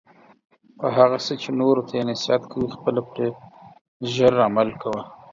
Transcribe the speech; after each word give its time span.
په 0.79 0.87
هغه 0.97 1.17
څه 1.25 1.33
چې 1.41 1.49
نورو 1.61 1.81
ته 1.87 1.93
یی 1.97 2.03
نصیحت 2.11 2.43
کوي 2.51 2.67
خپله 2.75 3.01
پری 3.09 3.29
زر 4.13 4.33
عمل 4.47 4.69
کوه 4.81 5.01